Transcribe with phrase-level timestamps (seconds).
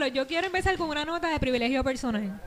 [0.00, 2.40] Carlos, yo quiero empezar con una nota de privilegio personal.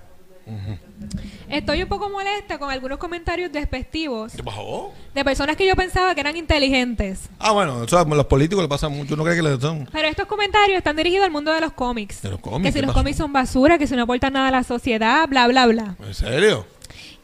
[1.47, 4.91] Estoy un poco molesta con algunos comentarios despectivos ¿Qué pasó?
[5.13, 7.29] de personas que yo pensaba que eran inteligentes.
[7.37, 9.15] Ah, bueno, eso a los políticos le pasa mucho.
[9.15, 9.87] ¿No cree que le son?
[9.91, 12.23] Pero estos comentarios están dirigidos al mundo de los cómics.
[12.23, 12.99] De los cómics, Que si ¿qué los pasó?
[13.03, 15.95] cómics son basura, que si no aportan nada a la sociedad, bla, bla, bla.
[16.03, 16.65] ¿En serio?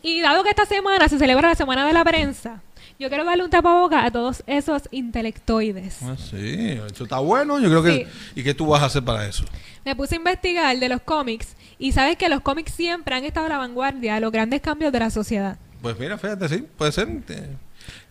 [0.04, 2.62] Y dado que esta semana se celebra la Semana de la Prensa,
[3.00, 6.04] yo quiero darle un tapaboca a todos esos intelectoides.
[6.04, 7.60] Ah, sí, eso está bueno.
[7.60, 8.08] Yo creo que.
[8.36, 9.46] ¿Y qué tú vas a hacer para eso?
[9.86, 13.46] Me puse a investigar de los cómics y sabes que los cómics siempre han estado
[13.46, 15.58] a la vanguardia de los grandes cambios de la sociedad.
[15.82, 17.08] Pues mira, fíjate, sí, puede ser.
[17.08, 17.58] Eh,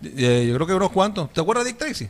[0.02, 1.32] eh, yo creo que unos cuantos.
[1.32, 2.08] ¿Te acuerdas de Dick Tracy?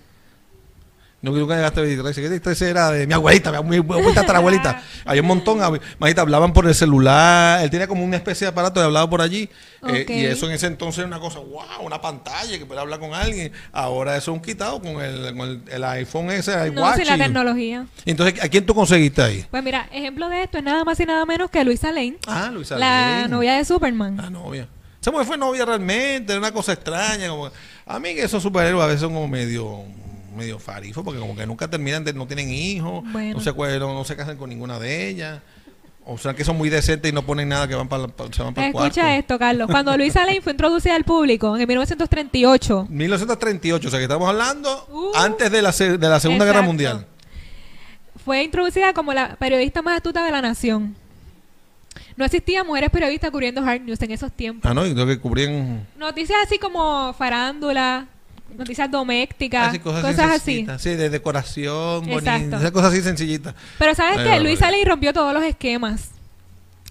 [1.21, 2.21] No, que nunca llegaste a ver Dick Tracy.
[2.23, 4.83] Que Dick Tracy era de mi abuelita, mi abuelita hasta la abuelita.
[5.05, 5.59] Había un montón.
[5.59, 7.61] Imagínate, hablaban por el celular.
[7.61, 9.49] Él tenía como una especie de aparato y hablaba por allí.
[9.89, 13.01] Eh, y eso en ese entonces era una cosa, wow, una pantalla que puede hablar
[13.01, 13.51] con alguien.
[13.73, 17.19] Ahora eso es un quitado con el, con el, el iPhone ese, el No, la
[17.19, 17.87] tecnología.
[18.07, 19.45] Entonces, ¿a quién tú conseguiste ahí?
[19.51, 22.51] Pues mira, ejemplo de esto es nada más y nada menos que Luisa Lane, Ah,
[22.53, 22.91] Luisa la
[23.23, 23.29] Lane.
[23.29, 24.17] novia de Superman.
[24.17, 24.69] La novia.
[25.01, 27.29] Esa mujer fue novia realmente, era una cosa extraña.
[27.29, 27.51] Como,
[27.87, 29.83] a mí que esos superhéroes a veces son como medio
[30.39, 33.35] medio farifos, porque como que nunca terminan, de, no tienen hijos, Bueno.
[33.37, 35.41] no, se, acuerdan, no se casan con ninguna de ellas.
[36.11, 38.55] O sea que son muy decentes y no ponen nada que van para, se van
[38.55, 38.89] para el cuarto.
[38.89, 39.69] Escucha esto, Carlos.
[39.71, 44.27] Cuando Luisa Lane fue introducida al público en el 1938, 1938, o sea que estamos
[44.27, 46.63] hablando Uh, antes de la, se- de la Segunda Guerra.
[46.63, 47.07] Mundial.
[48.25, 50.97] fue introducida como la periodista más astuta de la nación.
[52.17, 54.69] No existían mujeres periodistas cubriendo hard news en esos tiempos.
[54.71, 58.07] Ah, no, y creo que cubrían Noticias así como farándula,
[58.57, 60.67] noticias domésticas, así, cosas, cosas, así.
[60.79, 63.55] Sí, de decoración, bonita, esas cosas así sencillitas.
[63.79, 64.71] Pero ¿sabes no, Luisa.
[64.71, 66.11] Lane rompió todos los esquemas.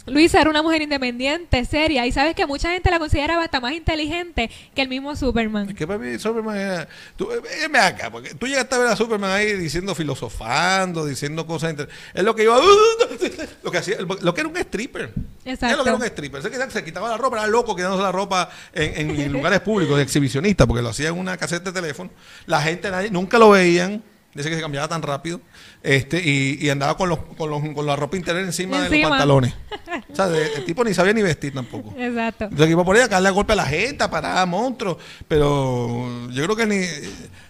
[0.05, 3.73] Luisa era una mujer independiente, seria, y sabes que mucha gente la consideraba hasta más
[3.73, 5.67] inteligente que el mismo Superman.
[5.69, 6.87] Es que para mí Superman era...
[7.17, 11.05] Tú, eh, eh, ven acá, porque tú llegaste a ver a Superman ahí diciendo, filosofando,
[11.05, 11.71] diciendo cosas...
[11.71, 12.57] inter- Es lo que iba...
[13.63, 13.97] Lo que hacía...
[13.99, 15.11] Lo que era un stripper.
[15.51, 15.67] Exacto.
[15.73, 16.41] Es lo que era un stripper.
[16.41, 19.59] Se quitaba, se quitaba la ropa, era loco quitándose la ropa en, en- en lugares
[19.61, 22.09] públicos, de exhibicionista, porque lo hacía en una caseta de teléfono.
[22.45, 24.03] La gente nadie, nunca lo veían.
[24.33, 25.41] Dice que se cambiaba tan rápido.
[25.81, 29.09] este Y, y andaba con, los, con, los, con la ropa interior encima, de los
[29.09, 29.53] pantalones.
[30.11, 31.93] O sea, de- el tipo ni sabía ni vestir tampoco.
[31.97, 32.43] Exacto.
[32.45, 34.97] Entonces iba por ahí a darle golpe a la gente, paraba monstruos,
[35.27, 36.81] pero yo creo que ni,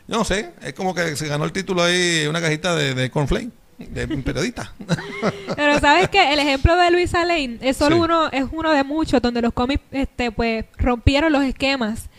[0.08, 3.10] yo no sé, es como que se ganó el título ahí una cajita de, de
[3.10, 4.74] cornflake, periodista.
[5.56, 8.02] Pero sabes que el ejemplo de Luisa Lane es solo Sí.
[8.02, 12.10] uno, es uno de muchos donde los cómics este pues rompieron los esquemas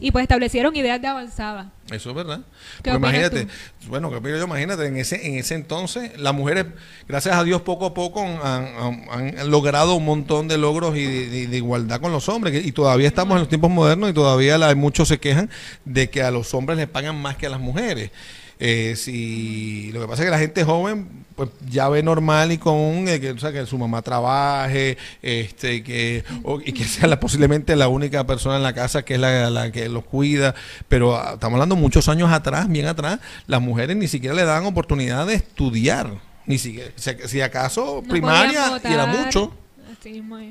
[0.00, 1.72] y pues establecieron ideas de avanzada.
[1.90, 2.40] Eso es verdad.
[2.82, 3.48] ¿Qué Porque opinas imagínate,
[3.88, 6.66] bueno, que yo, imagínate, en ese, en ese entonces, las mujeres,
[7.08, 11.02] gracias a Dios, poco a poco han, han- han logrado un montón de logros y
[11.04, 12.64] de, de- de igualdad con los hombres.
[12.64, 15.50] Y todavía estamos en los tiempos modernos y todavía la- muchos se quejan
[15.84, 18.12] de que a los hombres les pagan más que a las mujeres.
[18.60, 22.58] Eh, si lo que pasa es que la gente joven pues ya ve normal y
[22.58, 27.06] común eh, que, o sea, que su mamá trabaje este que o- y que sea
[27.06, 30.56] la, posiblemente la única persona en la casa que es la, la que los cuida.
[30.88, 34.66] Pero ah, estamos hablando muchos años atrás bien atrás las mujeres ni siquiera le dan
[34.66, 36.10] oportunidad de estudiar.
[36.46, 39.54] Ni siquiera si, si acaso No primaria y era mucho.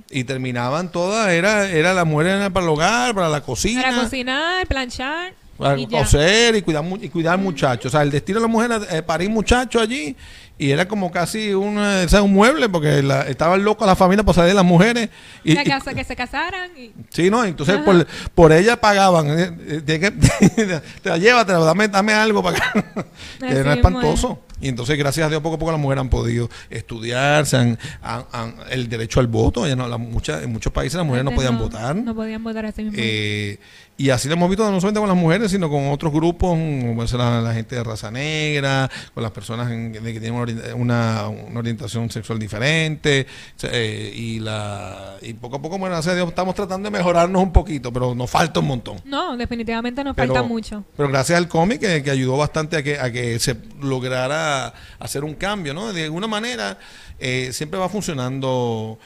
[0.09, 3.81] Y terminaban todas era era la mujer era para el hogar para la cocina.
[3.81, 5.33] Para cocinar, planchar
[5.79, 7.85] y coser y cuidar, y cuidar muchachos.
[7.87, 10.15] O sea, el destino de la mujer era eh, parir muchachos allí
[10.59, 13.95] y era como casi un, eh, o sea, un mueble porque la, estaba loco la
[13.95, 15.09] familia por salir de las mujeres.
[15.43, 17.43] Y, que, y- que se casaran y sí, ¿no?
[17.45, 19.27] Entonces por, por ella pagaban.
[19.29, 20.11] eh, eh, que-
[21.01, 22.73] te la llévatela, dame, dame algo para acá.
[23.37, 24.39] Así era espantoso.
[24.59, 27.77] Y entonces, gracias a Dios, poco a poco las mujeres han podido estudiar, se han,
[28.01, 29.67] han- han- el derecho al voto.
[29.67, 31.95] Ya no, la- muchas- en muchos países las mujeres no podían votar.
[31.95, 32.97] No podían votar así mismo.
[32.99, 33.59] Eh,
[33.97, 36.95] y así lo hemos visto no solamente con las mujeres, sino con otros grupos, como
[36.95, 40.33] puede ser la, la gente de raza negra, con las personas en- de que tienen
[40.39, 43.25] una, una- una orientación sexual diferente.
[43.63, 47.41] eh, y, la, y poco a poco, bueno, gracias a Dios, estamos tratando de mejorarnos
[47.41, 49.01] un poquito, pero nos falta un montón.
[49.05, 50.83] no, definitivamente nos Pero, falta mucho.
[50.95, 55.23] pero gracias al cómic que, que ayudó bastante a que, a que se lograra hacer
[55.23, 55.91] un cambio, ¿no?
[55.91, 56.77] De alguna manera
[57.19, 58.99] eh, siempre va funcionando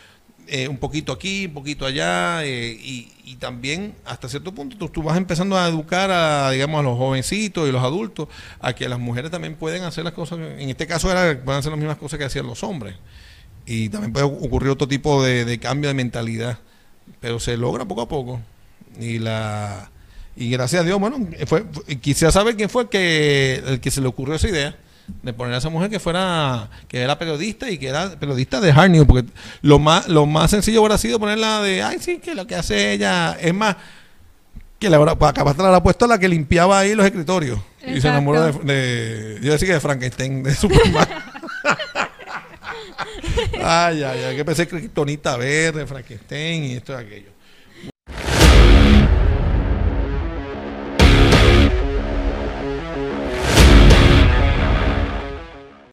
[0.47, 5.03] eh, un poquito aquí, un poquito allá eh, y, y también hasta cierto punto tú,
[5.03, 8.27] vas empezando a educar a, digamos, a los jovencitos y los adultos
[8.59, 11.71] a que las mujeres también pueden hacer las cosas, en este caso era, pueden hacer
[11.71, 12.95] las mismas cosas que hacían los hombres.
[13.65, 16.57] Y también puede ocurrir otro tipo de, de cambio de mentalidad,
[17.19, 18.41] pero se logra poco a poco.
[18.99, 19.89] Y la
[20.35, 23.91] y gracias a Dios, bueno, fue, fue- quisiera saber quién fue el que, el que
[23.91, 24.75] se le ocurrió esa idea
[25.23, 28.71] de poner a esa mujer que fuera, que era periodista y que era periodista de
[28.71, 29.29] Hard News, porque
[29.61, 32.93] lo más, lo más sencillo hubiera sido ponerla de, ay, sí, que lo que hace
[32.93, 33.75] ella, es más,
[34.79, 37.59] que le habrá, capaz la habrá puesto la que limpiaba ahí los escritorios.
[37.85, 41.07] Y se enamoró de, de- yo decía que de Frankenstein, de Superman.
[43.63, 47.29] Ay, ay, ay, que pensé Kryptonita verde, Frankenstein y esto y aquello.